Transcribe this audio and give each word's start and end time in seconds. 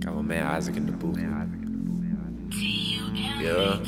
Got 0.00 0.14
my 0.14 0.22
man 0.22 0.46
Isaac 0.46 0.76
in 0.76 0.86
the 0.86 0.92
booth. 0.92 1.18
Yeah. 3.40 3.78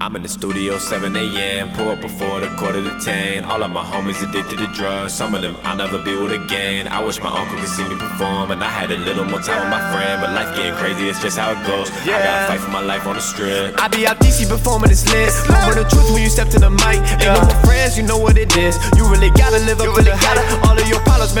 I'm 0.00 0.16
in 0.16 0.22
the 0.22 0.28
studio 0.28 0.78
7 0.78 1.14
a.m. 1.14 1.70
Pull 1.76 1.90
up 1.90 2.00
before 2.00 2.40
the 2.40 2.48
quarter 2.56 2.82
to 2.82 2.98
10. 2.98 3.44
All 3.44 3.62
of 3.62 3.70
my 3.70 3.84
homies 3.84 4.20
addicted 4.28 4.58
to 4.58 4.66
drugs. 4.74 5.14
Some 5.14 5.34
of 5.36 5.42
them 5.42 5.56
I'll 5.62 5.76
never 5.76 6.02
be 6.02 6.16
with 6.16 6.32
again. 6.32 6.88
I 6.88 7.04
wish 7.04 7.22
my 7.22 7.30
uncle 7.30 7.56
could 7.56 7.68
see 7.68 7.86
me 7.88 7.94
perform. 7.94 8.50
And 8.50 8.64
I 8.64 8.68
had 8.68 8.90
a 8.90 8.96
little 8.96 9.24
more 9.24 9.38
time 9.38 9.60
with 9.62 9.70
my 9.70 9.92
friend. 9.92 10.20
But 10.20 10.34
life 10.34 10.56
getting 10.56 10.74
crazy, 10.74 11.08
it's 11.08 11.22
just 11.22 11.38
how 11.38 11.52
it 11.52 11.64
goes. 11.66 11.88
I 12.02 12.18
gotta 12.18 12.46
fight 12.48 12.60
for 12.60 12.70
my 12.70 12.80
life 12.80 13.06
on 13.06 13.14
the 13.14 13.22
strip. 13.22 13.80
I 13.80 13.86
be 13.86 14.04
out 14.04 14.18
DC 14.18 14.48
performing 14.48 14.90
this 14.90 15.06
list. 15.12 15.48
Moment 15.48 15.78
of 15.78 15.88
truth 15.88 16.10
when 16.10 16.22
you 16.22 16.30
step 16.30 16.48
to 16.48 16.58
the 16.58 16.70
mic. 16.70 16.98
Ain't 17.22 17.22
no 17.22 17.40
more 17.40 17.62
friends, 17.62 17.96
you 17.96 18.02
know 18.02 18.18
what 18.18 18.36
it 18.36 18.56
is. 18.56 18.74
You 18.96 19.06
really 19.08 19.30
gotta 19.30 19.60
live 19.60 19.80
up 19.80 19.94
to 19.94 20.02
the 20.02 20.16
hype. 20.18 20.61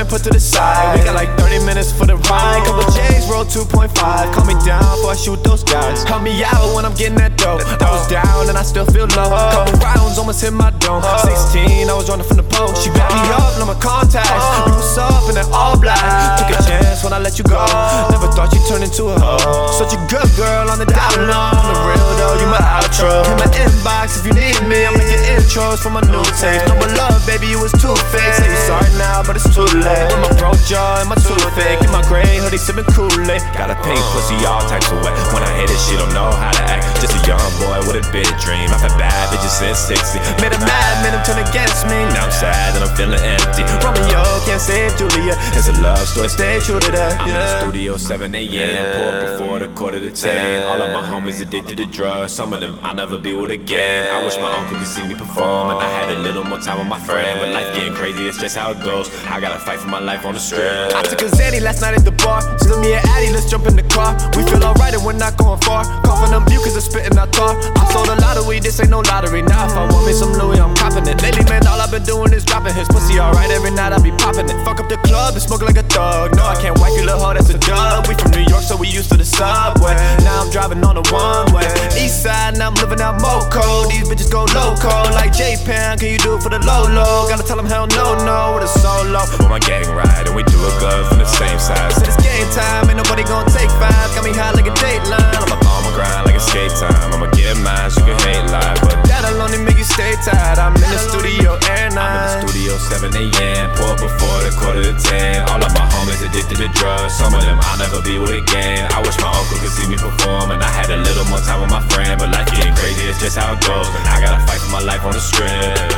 Been 0.02 0.10
put 0.10 0.22
to 0.24 0.30
the 0.30 0.40
side. 0.40 0.98
We 0.98 1.04
got 1.04 1.14
like 1.14 1.30
30 1.38 1.64
minutes 1.64 1.92
for 1.92 2.06
the 2.06 2.16
ride. 2.16 2.62
Couple 2.66 2.86
J's, 2.90 3.30
roll 3.30 3.44
2.5. 3.44 3.94
Call 4.34 4.44
me 4.44 4.54
down 4.66 4.82
before 4.98 5.14
I 5.14 5.16
shoot 5.16 5.42
those 5.44 5.62
guys. 5.62 6.04
Call 6.04 6.20
me 6.20 6.42
out 6.42 6.74
when 6.74 6.84
I'm 6.84 6.94
getting 6.94 7.18
that 7.18 7.38
dough. 7.38 7.62
I 7.62 7.88
was 7.90 8.06
down 8.10 8.48
and 8.48 8.58
I 8.58 8.62
still 8.62 8.86
feel 8.86 9.06
low. 9.14 9.30
Couple 9.30 9.78
rounds 9.78 10.18
almost 10.18 10.42
hit 10.42 10.52
my 10.52 10.70
dome. 10.82 11.02
16, 11.02 11.86
I 11.88 11.94
was 11.94 12.10
running 12.10 12.26
from 12.26 12.36
the 12.36 12.46
post. 12.46 12.82
She 12.82 12.90
backed 12.90 13.14
me 13.14 13.22
up, 13.38 13.54
now 13.58 13.66
my 13.70 13.78
contacts. 13.78 14.46
You 14.66 14.74
was 14.74 14.98
up 14.98 15.28
in 15.30 15.38
that 15.38 15.46
all 15.54 15.78
black. 15.78 15.98
Took 16.38 16.50
a 16.50 16.58
chance 16.66 17.04
when 17.04 17.12
I 17.12 17.18
let 17.18 17.38
you 17.38 17.44
go. 17.46 17.62
Never 18.10 18.26
thought 18.32 18.50
you'd 18.50 18.66
turn 18.66 18.82
into 18.82 19.14
a 19.14 19.16
hoe. 19.18 19.70
Such 19.70 19.94
a 19.94 20.00
good 20.10 20.30
girl 20.34 20.66
on 20.70 20.82
the 20.82 20.88
down 20.88 21.30
low. 21.30 21.50
On 21.54 21.66
the 21.70 21.78
real 21.86 22.10
though, 22.18 22.34
you 22.42 22.48
my 22.50 22.58
outro. 22.58 23.22
In 23.30 23.38
my 23.38 23.48
inbox 23.54 24.18
if 24.18 24.26
you 24.26 24.34
need 24.34 24.58
me. 24.66 24.82
I'm 24.82 24.98
making 24.98 25.22
intros 25.30 25.78
for 25.78 25.90
my 25.90 26.02
new 26.10 26.26
tape. 26.42 26.66
No 26.66 26.74
more 26.74 26.90
love, 26.98 27.21
baby, 27.42 27.52
you 27.52 27.60
was 27.60 27.72
too 27.72 27.94
fake. 28.14 28.34
Say 28.38 28.46
you 28.46 28.56
sorry 28.70 28.90
now, 28.94 29.22
but 29.26 29.34
it's 29.34 29.50
too 29.50 29.66
late. 29.66 30.06
With 30.14 30.22
my 30.22 30.32
broke 30.38 30.62
jaw 30.62 31.02
and 31.02 31.08
my 31.10 31.18
toothpick. 31.18 31.82
In 31.82 31.90
my 31.90 32.02
gray 32.06 32.38
hoodie, 32.38 32.56
sipping 32.56 32.86
Kool-Aid. 32.94 33.42
Got 33.58 33.74
a 33.74 33.76
pink 33.82 33.98
pussy 34.14 34.38
all 34.46 34.62
types 34.70 34.90
of 34.94 35.02
wet. 35.02 35.14
When 35.34 35.42
I 35.42 35.50
hit 35.58 35.70
it, 35.70 35.80
she 35.82 35.98
don't 35.98 36.14
know 36.14 36.30
how 36.30 36.54
to 36.54 36.62
act. 36.70 36.86
Just 37.02 37.18
a 37.18 37.22
young 37.26 37.42
boy 37.58 37.82
with 37.82 37.98
a 37.98 38.04
big 38.14 38.30
dream. 38.38 38.70
I've 38.70 38.80
had 38.86 38.94
bad 38.94 39.34
bitches 39.34 39.58
since 39.58 39.90
60. 39.90 40.22
Made 40.38 40.54
a 40.54 40.60
mad, 40.62 40.94
made 41.02 41.10
him 41.10 41.22
turn 41.26 41.42
against 41.42 41.82
me. 41.90 41.98
Now 42.14 42.30
I'm 42.30 42.30
sad 42.30 42.54
I'm 42.54 42.61
feeling 42.96 43.20
empty. 43.20 43.62
Romeo 43.84 44.22
can't 44.46 44.60
save 44.60 44.96
Julia. 44.96 45.34
It's 45.56 45.68
a 45.68 45.72
love 45.80 45.98
story, 46.06 46.28
stay 46.28 46.60
true 46.60 46.80
to 46.80 46.90
that. 46.92 47.20
I'm 47.20 47.28
in 47.28 47.34
the 47.34 47.40
Yeah. 47.40 47.60
studio 47.60 47.96
7 47.96 48.34
a.m. 48.34 48.92
Pull 48.94 49.08
up 49.08 49.16
before 49.38 49.58
the 49.58 49.68
quarter 49.68 50.00
to 50.00 50.10
10. 50.10 50.62
All 50.64 50.80
of 50.80 50.90
my 50.92 51.02
homies 51.02 51.40
addicted 51.40 51.76
to 51.78 51.86
drugs. 51.86 52.32
Some 52.32 52.52
of 52.52 52.60
them 52.60 52.78
I'll 52.82 52.94
never 52.94 53.18
be 53.18 53.34
with 53.34 53.50
again. 53.50 54.08
I 54.14 54.22
wish 54.24 54.36
my 54.38 54.50
uncle 54.56 54.78
could 54.78 54.86
see 54.86 55.06
me 55.06 55.14
perform. 55.14 55.70
And 55.70 55.78
I 55.80 55.88
had 55.98 56.08
a 56.16 56.18
little 56.18 56.44
more 56.44 56.58
time 56.58 56.78
with 56.78 56.88
my 56.88 56.98
friend. 57.00 57.40
But 57.40 57.48
life 57.50 57.74
getting 57.74 57.94
crazy, 57.94 58.26
it's 58.28 58.38
just 58.38 58.56
how 58.56 58.70
it 58.70 58.80
goes. 58.82 59.10
I 59.28 59.40
gotta 59.40 59.58
fight 59.58 59.78
for 59.80 59.88
my 59.88 60.00
life 60.00 60.24
on 60.24 60.34
the 60.34 60.40
strip. 60.40 60.94
I 60.94 61.02
took 61.02 61.22
a 61.22 61.26
Zanny 61.36 61.60
last 61.60 61.80
night 61.82 61.94
at 61.94 62.04
the 62.04 62.12
bar. 62.24 62.40
Slip 62.58 62.80
me 62.80 62.94
an 62.94 63.02
Addy, 63.14 63.30
let's 63.32 63.48
jump 63.50 63.66
in 63.66 63.76
the 63.76 63.82
car. 63.94 64.16
We 64.36 64.42
feel 64.44 64.62
alright 64.64 64.94
and 64.94 65.04
we're 65.04 65.12
not 65.12 65.36
going 65.36 65.60
far. 65.60 65.84
Coughing 66.02 66.30
them 66.32 66.44
cause 66.62 66.72
they're 66.74 66.80
spitting 66.80 67.18
our 67.18 67.26
tar. 67.26 67.56
I 67.76 67.92
sold 67.92 68.08
a 68.08 68.16
lot 68.20 68.36
of 68.36 68.46
weed, 68.46 68.62
this 68.62 68.80
ain't 68.80 68.90
no 68.90 69.00
lottery. 69.00 69.42
Now 69.42 69.66
if 69.66 69.72
I 69.76 69.84
want 69.90 70.06
me 70.06 70.12
some 70.12 70.32
Louis, 70.32 70.58
I'm 70.58 70.74
copping 70.76 71.06
it. 71.06 71.20
Lately, 71.22 71.44
man, 71.44 71.44
all 71.44 71.46
I've 71.46 71.46
been 71.46 71.61
doing 72.04 72.32
is 72.32 72.44
dropping 72.44 72.74
his 72.74 72.88
pussy 72.88 73.18
alright. 73.18 73.50
Every 73.50 73.70
night 73.70 73.92
I 73.92 73.98
be 74.02 74.10
popping 74.12 74.50
it. 74.50 74.58
Fuck 74.64 74.80
up 74.80 74.88
the 74.88 74.98
club 75.08 75.34
and 75.34 75.42
smoke 75.42 75.62
like 75.62 75.76
a 75.76 75.86
thug. 75.86 76.34
No, 76.36 76.44
I 76.44 76.56
can't 76.60 76.78
wipe 76.78 76.94
your 76.94 77.06
little 77.06 77.20
hoe, 77.20 77.34
that's 77.34 77.50
a 77.50 77.58
dub. 77.58 78.06
We 78.08 78.14
from 78.14 78.32
New 78.32 78.46
York, 78.50 78.62
so 78.62 78.76
we 78.76 78.88
used 78.88 79.10
to 79.10 79.16
the 79.16 79.24
subway. 79.24 79.94
Now 80.26 80.42
I'm 80.42 80.50
driving 80.50 80.82
on 80.84 80.96
the 80.96 81.06
one 81.10 81.50
way. 81.54 81.66
East 81.98 82.22
side, 82.22 82.58
now 82.58 82.68
I'm 82.68 82.78
living 82.78 83.00
out 83.00 83.20
Moco. 83.20 83.88
These 83.88 84.08
bitches 84.08 84.30
go 84.30 84.44
loco. 84.54 84.90
Like 85.14 85.32
J 85.32 85.56
Pan, 85.64 85.98
can 85.98 86.08
you 86.10 86.18
do 86.18 86.36
it 86.36 86.42
for 86.42 86.50
the 86.50 86.60
low 86.60 86.84
low? 86.90 87.28
Gotta 87.28 87.46
tell 87.46 87.56
them 87.56 87.66
hell 87.66 87.86
no, 87.86 88.18
no, 88.24 88.54
with 88.54 88.64
a 88.64 88.70
solo. 88.70 89.22
With 89.38 89.48
my 89.48 89.60
gang 89.60 89.88
ride, 89.94 90.26
and 90.26 90.34
we 90.34 90.42
do 90.44 90.58
it 90.58 90.74
good 90.82 91.06
from 91.06 91.18
the 91.18 91.28
same 91.28 91.58
side. 91.58 91.92
Said 91.92 92.08
it's 92.08 92.20
game 92.22 92.48
time, 92.52 92.88
ain't 92.90 92.98
nobody 92.98 93.24
gonna 93.24 93.50
take 93.50 93.70
five. 93.78 94.08
Got 94.14 94.24
me 94.24 94.32
high 94.32 94.52
like 94.52 94.66
a 94.66 94.74
dateline. 94.74 95.38
I'm 95.38 95.60
on 95.66 95.80
my 95.86 95.92
grind 95.94 96.26
like 96.26 96.36
a 96.36 96.42
skate 96.42 96.72
time. 96.76 97.12
I'ma 97.12 97.30
get 97.32 97.56
mine, 97.58 97.90
you 97.96 98.04
can 98.04 98.18
hate 98.26 98.46
live, 98.50 98.80
but 98.82 99.02
That'll 99.22 99.40
only 99.40 99.58
make 99.58 99.78
you 99.78 99.84
stay 99.84 100.16
tired. 100.24 100.58
I'm 100.58 100.74
in 100.74 100.88
the 100.90 100.98
studio 100.98 101.51
I'm 101.98 102.40
in 102.40 102.40
the 102.40 102.48
studio 102.48 102.72
7 102.78 103.12
a.m. 103.12 103.70
Up 103.84 104.00
before 104.00 104.40
the 104.40 104.52
quarter 104.56 104.80
to 104.80 104.94
10. 104.96 105.44
All 105.52 105.60
of 105.60 105.72
my 105.76 105.84
homies 105.92 106.24
addicted 106.24 106.56
to 106.64 106.68
drugs. 106.72 107.12
Some 107.12 107.34
of 107.34 107.44
them 107.44 107.58
I'll 107.60 107.76
never 107.76 108.00
be 108.00 108.18
with 108.18 108.32
again. 108.32 108.88
I 108.92 109.04
wish 109.04 109.18
my 109.20 109.28
uncle 109.28 109.58
could 109.60 109.72
see 109.72 109.88
me 109.88 109.96
perform. 110.00 110.52
And 110.52 110.62
I 110.62 110.70
had 110.72 110.88
a 110.88 110.96
little 110.96 111.26
more 111.28 111.40
time 111.40 111.60
with 111.60 111.70
my 111.70 111.84
friend. 111.92 112.16
But 112.18 112.32
life 112.32 112.48
getting 112.56 112.74
crazy, 112.74 113.04
it's 113.04 113.20
just 113.20 113.36
how 113.36 113.52
it 113.52 113.60
goes. 113.60 113.88
And 113.92 114.04
I 114.08 114.24
gotta 114.24 114.40
fight 114.48 114.60
for 114.60 114.72
my 114.72 114.80
life 114.80 115.04
on 115.04 115.12
the 115.12 115.20
strip. 115.20 115.91